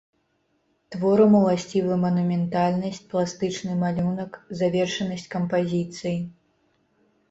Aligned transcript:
Творам 0.95 1.33
уласцівы 1.39 1.93
манументальнасць, 2.07 3.03
пластычны 3.13 3.79
малюнак, 3.85 4.43
завершанасць 4.65 5.31
кампазіцыі. 5.39 6.21